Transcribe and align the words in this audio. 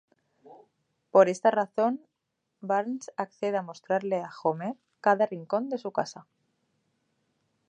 Por 1.11 1.29
esta 1.29 1.51
razón, 1.51 2.01
Burns 2.59 3.11
accede 3.17 3.57
a 3.57 3.61
mostrarle 3.61 4.17
a 4.17 4.31
Homer 4.41 4.75
cada 4.99 5.27
rincón 5.27 5.69
de 5.69 5.77
su 5.77 5.91
casa. 5.91 6.25